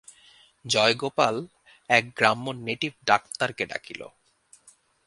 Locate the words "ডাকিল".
3.65-4.01